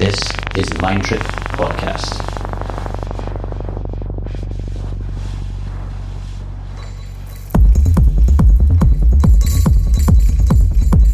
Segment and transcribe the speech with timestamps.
[0.00, 0.16] This
[0.56, 1.20] is the Mind Trip
[1.60, 2.08] Podcast.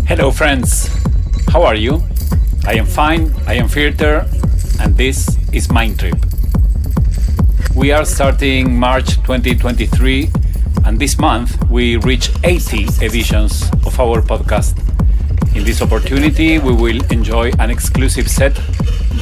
[0.07, 0.88] Hello, friends.
[1.48, 2.01] How are you?
[2.64, 4.25] I am fine, I am Filter,
[4.79, 6.14] and this is Mind Trip.
[7.75, 10.30] We are starting March 2023,
[10.84, 14.80] and this month we reach 80 editions of our podcast.
[15.56, 18.55] In this opportunity, we will enjoy an exclusive set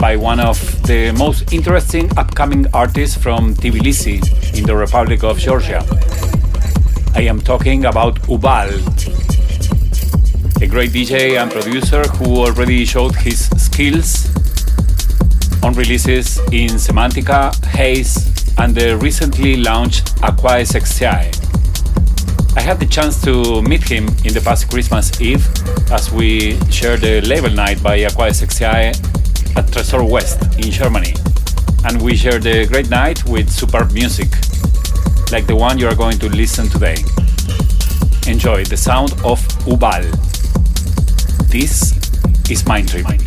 [0.04, 4.18] by one of the most interesting upcoming artists from Tbilisi
[4.54, 5.80] in the Republic of Georgia.
[7.14, 8.68] I am talking about Ubal,
[10.60, 14.28] a great DJ and producer who already showed his skills
[15.62, 18.14] on releases in Semantica, Haze,
[18.58, 21.32] and the recently launched Aquae Sextiae.
[22.58, 25.48] I had the chance to meet him in the past Christmas Eve
[25.90, 29.13] as we shared the label night by Aquae Sextiae
[29.56, 31.14] at Tresor West in Germany.
[31.84, 34.28] And we shared a great night with superb music,
[35.30, 36.96] like the one you are going to listen today.
[38.26, 40.04] Enjoy the sound of Ubal.
[41.50, 41.92] This
[42.50, 43.23] is Mind Trip.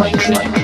[0.00, 0.59] This is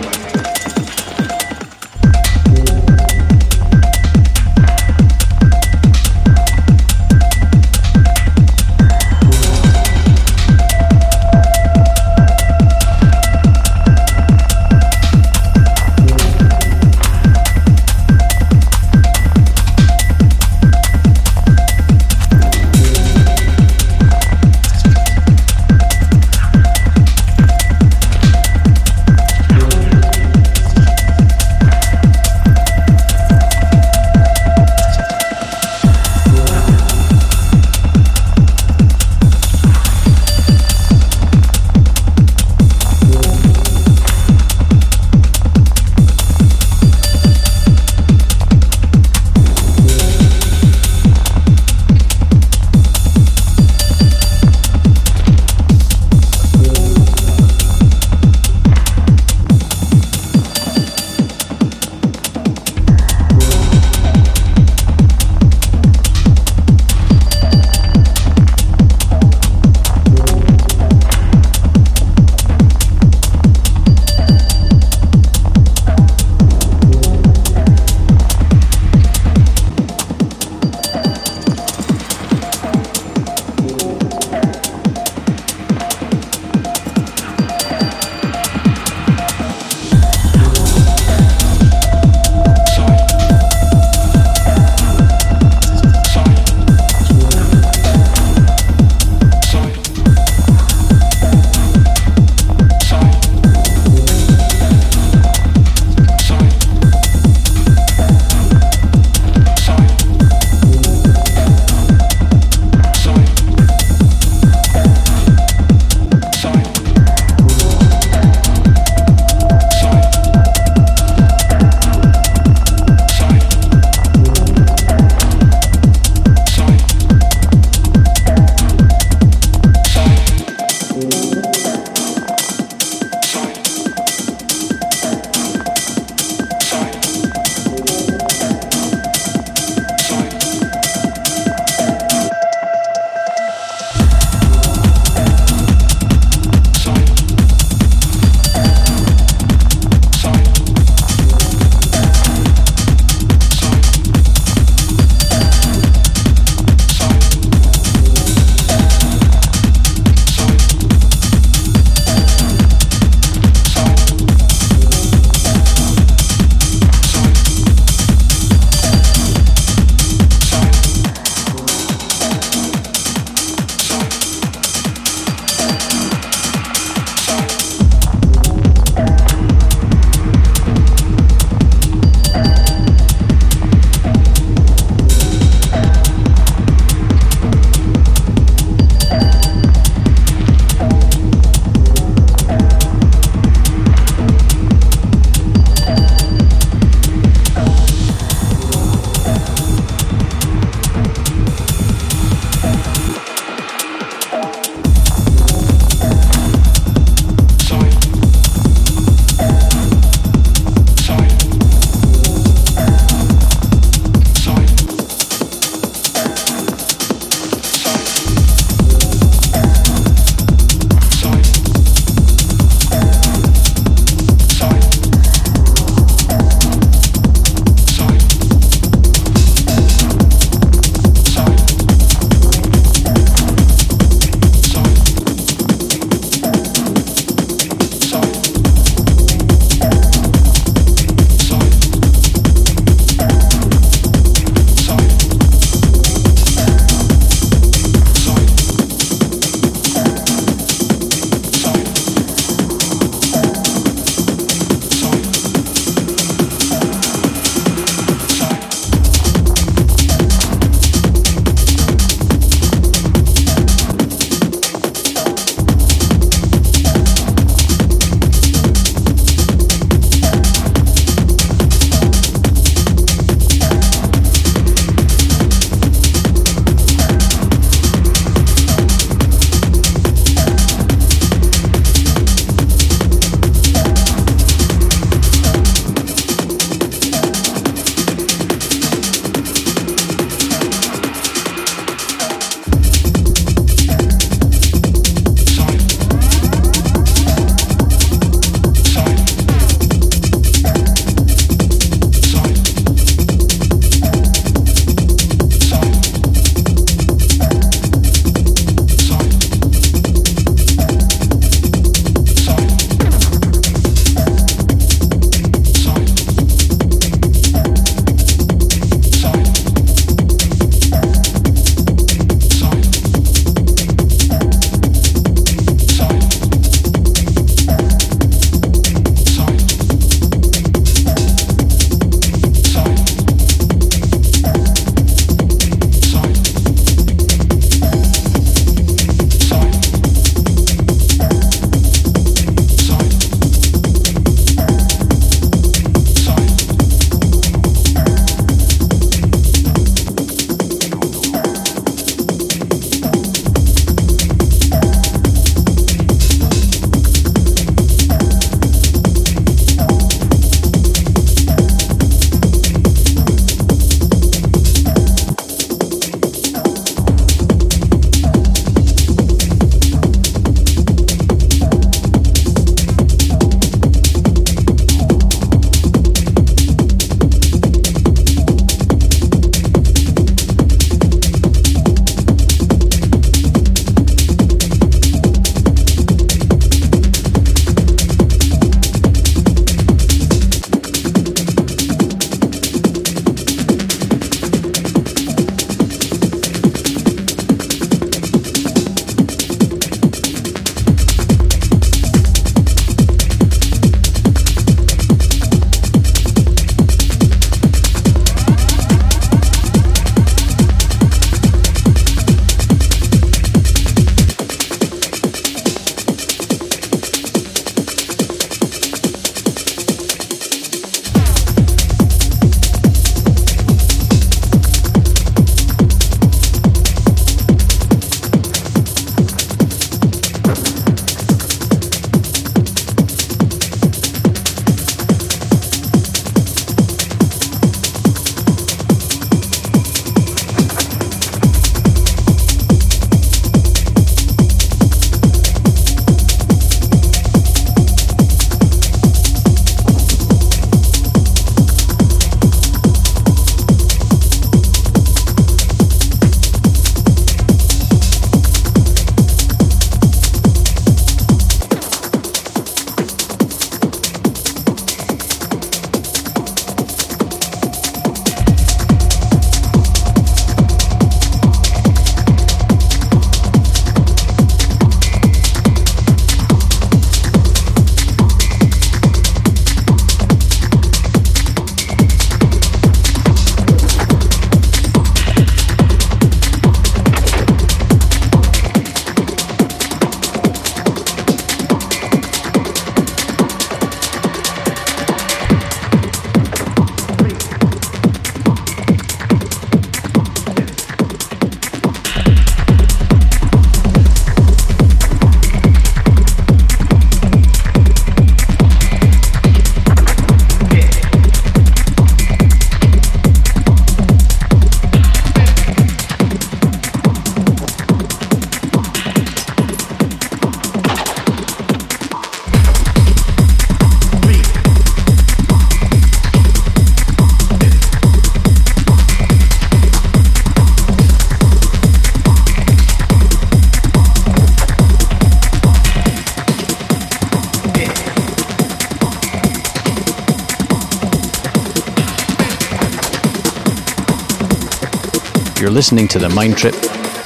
[545.76, 546.75] listening to the Mind Trip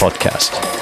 [0.00, 0.79] podcast.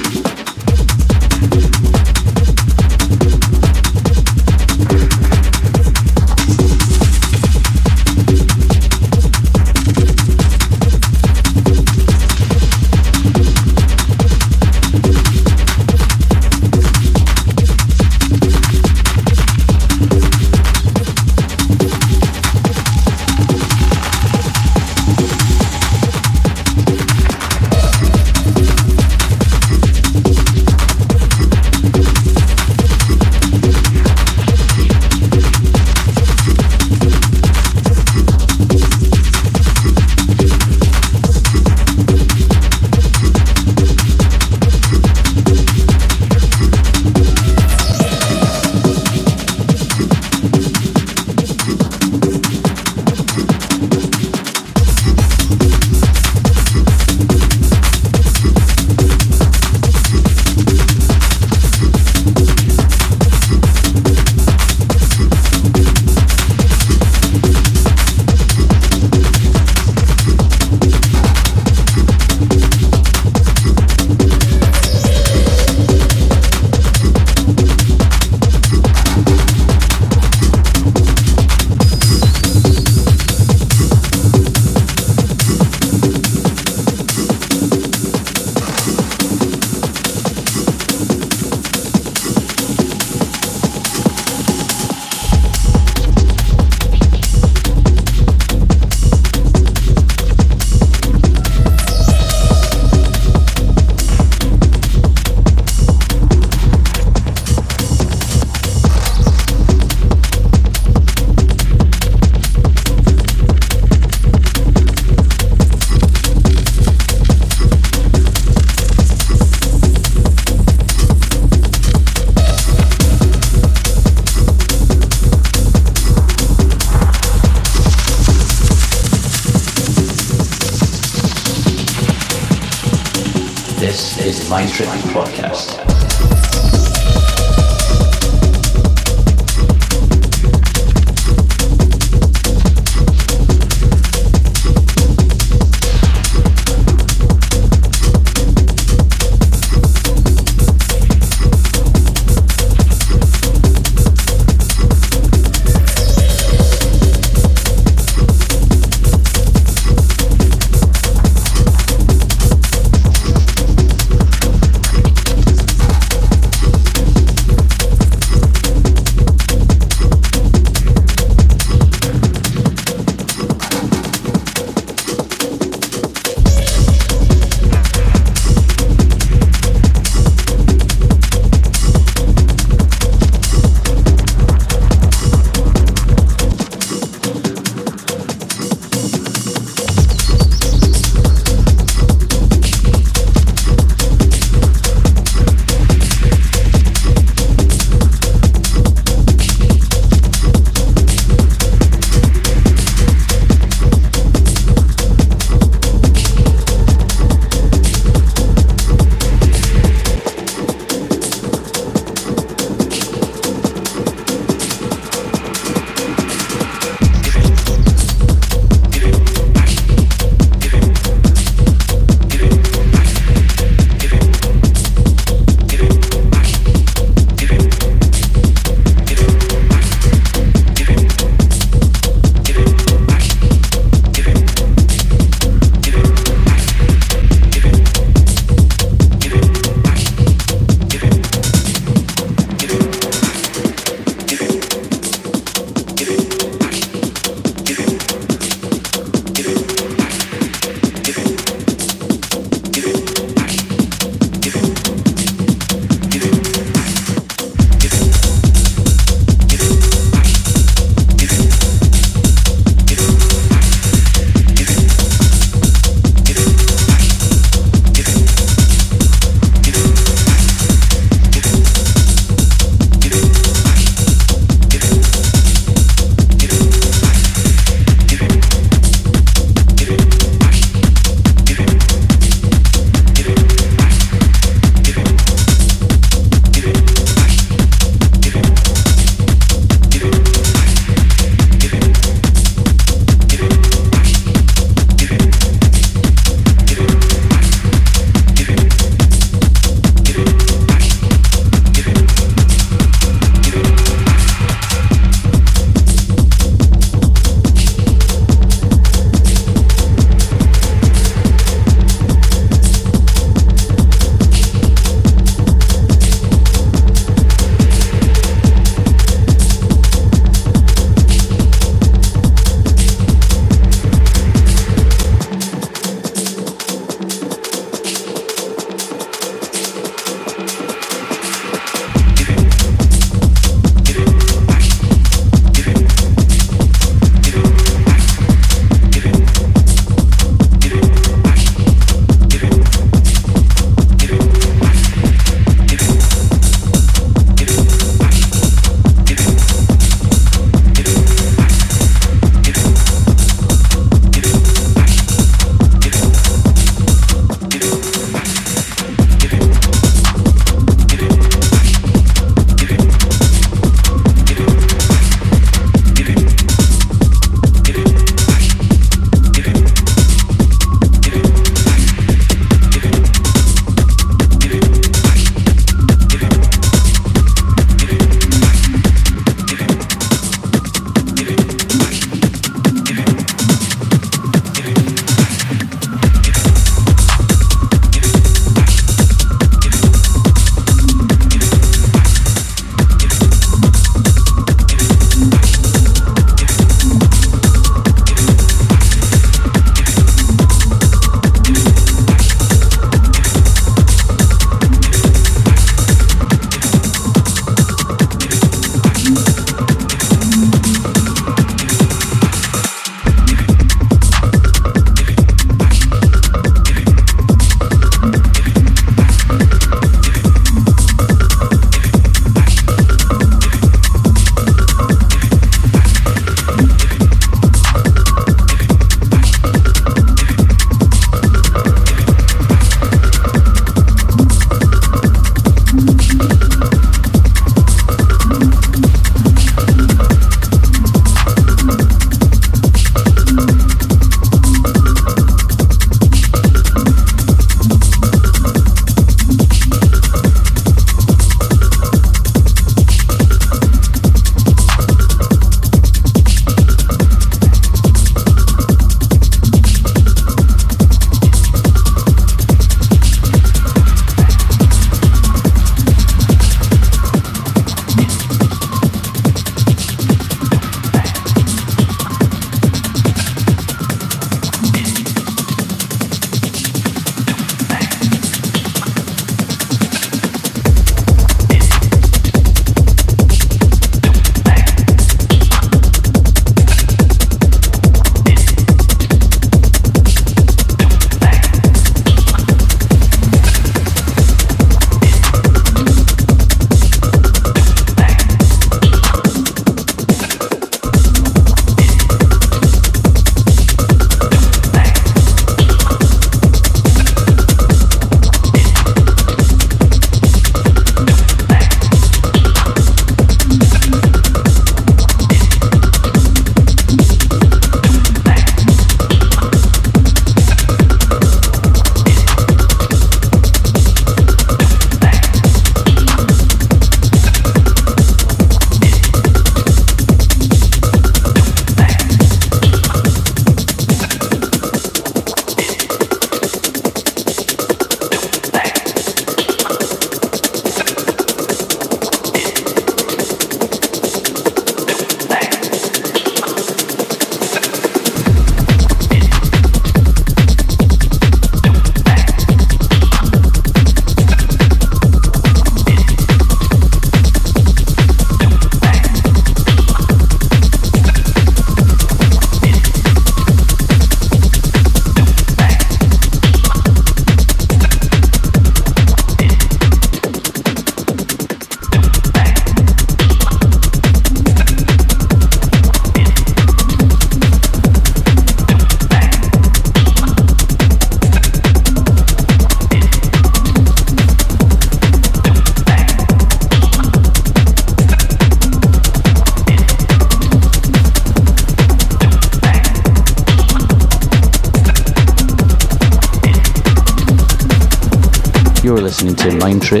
[599.86, 600.00] To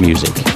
[0.00, 0.53] Mind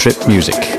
[0.00, 0.69] Trip Music.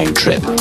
[0.00, 0.59] Mind Trip.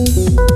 [0.00, 0.49] This is